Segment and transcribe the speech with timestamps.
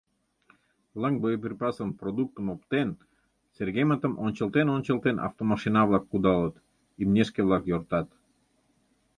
[1.01, 2.89] Лыҥ боеприпасым, продуктым оптен,
[3.55, 6.55] Сергеймытым ончылтен-ончылтен, автомашина-влак кудалыт,
[7.01, 8.07] имнешке-влак йортат.